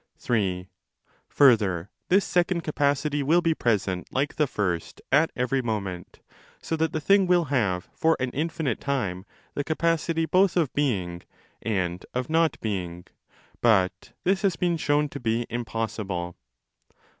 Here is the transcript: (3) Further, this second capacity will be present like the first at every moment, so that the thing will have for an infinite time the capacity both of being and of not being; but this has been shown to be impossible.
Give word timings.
(3) 0.17 0.67
Further, 1.29 1.91
this 2.09 2.25
second 2.25 2.61
capacity 2.61 3.21
will 3.21 3.39
be 3.43 3.53
present 3.53 4.07
like 4.11 4.33
the 4.33 4.47
first 4.47 4.99
at 5.11 5.29
every 5.35 5.61
moment, 5.61 6.21
so 6.59 6.75
that 6.75 6.91
the 6.91 6.99
thing 6.99 7.27
will 7.27 7.45
have 7.53 7.87
for 7.93 8.17
an 8.19 8.31
infinite 8.31 8.79
time 8.81 9.27
the 9.53 9.63
capacity 9.63 10.25
both 10.25 10.57
of 10.57 10.73
being 10.73 11.21
and 11.61 12.03
of 12.15 12.31
not 12.31 12.59
being; 12.61 13.05
but 13.61 14.13
this 14.23 14.41
has 14.41 14.55
been 14.55 14.75
shown 14.75 15.07
to 15.07 15.19
be 15.19 15.45
impossible. 15.51 16.35